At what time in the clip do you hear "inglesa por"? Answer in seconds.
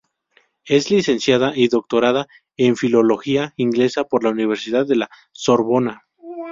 3.55-4.23